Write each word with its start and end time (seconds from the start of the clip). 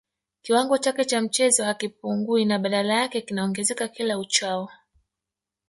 Kiwango 0.41 0.77
chake 0.77 1.05
cha 1.05 1.21
mchezo 1.21 1.63
hakipungui 1.63 2.45
na 2.45 2.59
badala 2.59 2.93
yake 2.93 3.21
kinaongezeka 3.21 3.87
kila 3.87 4.19
uchao 4.19 4.69